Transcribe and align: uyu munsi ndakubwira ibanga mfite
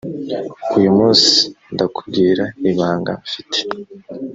uyu 0.77 0.89
munsi 0.97 1.31
ndakubwira 1.73 2.43
ibanga 2.69 3.11
mfite 3.23 3.59